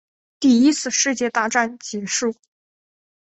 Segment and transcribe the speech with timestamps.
[0.39, 2.33] 第一次世界大战结束